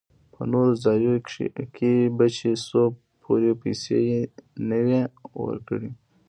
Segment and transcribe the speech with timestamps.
[0.33, 2.81] په نورو ځايو کښې به چې څو
[3.21, 4.21] پورې پيسې يې
[4.69, 5.01] نه وې
[5.43, 5.91] ورکړې.